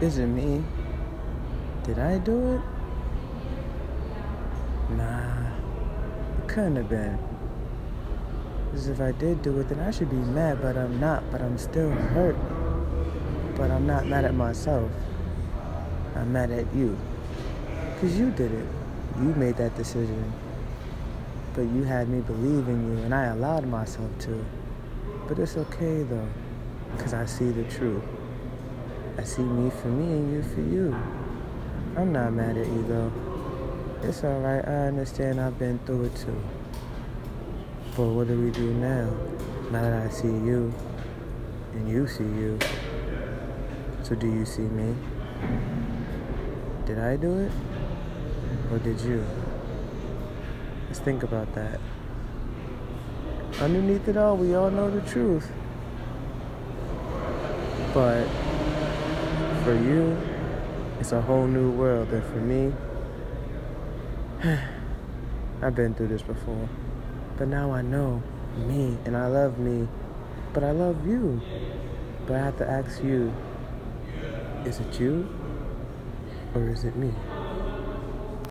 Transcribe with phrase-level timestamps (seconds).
[0.00, 0.62] Is it me?
[1.82, 2.60] Did I do it?
[4.96, 5.48] Nah,
[6.38, 7.18] it couldn't have been.
[8.66, 11.28] Because if I did do it, then I should be mad, but I'm not.
[11.32, 12.36] But I'm still hurt.
[13.56, 14.88] But I'm not mad at myself.
[16.14, 16.96] I'm mad at you.
[17.94, 18.66] Because you did it.
[19.16, 20.32] You made that decision.
[21.54, 24.44] But you had me believe in you, and I allowed myself to.
[25.26, 26.28] But it's okay, though.
[26.96, 28.04] Because I see the truth.
[29.28, 30.96] See me for me and you for you.
[31.98, 33.12] I'm not mad at though.
[34.02, 34.66] It's alright.
[34.66, 36.42] I understand I've been through it, too.
[37.94, 39.10] But what do we do now?
[39.70, 40.72] Now that I see you,
[41.74, 42.58] and you see you.
[44.02, 44.94] So do you see me?
[46.86, 47.52] Did I do it?
[48.72, 49.22] Or did you?
[50.86, 51.78] Let's think about that.
[53.60, 55.52] Underneath it all, we all know the truth.
[57.92, 58.26] But
[59.68, 60.16] for you,
[60.98, 62.08] it's a whole new world.
[62.08, 62.72] And for me,
[65.62, 66.70] I've been through this before.
[67.36, 68.22] But now I know
[68.56, 69.86] me and I love me.
[70.54, 71.42] But I love you.
[72.26, 73.30] But I have to ask you
[74.64, 75.28] is it you
[76.54, 77.12] or is it me?